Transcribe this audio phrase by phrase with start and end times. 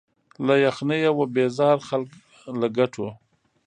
[0.45, 2.09] له یخنیه وه بېزار خلک
[2.59, 3.07] له ګټو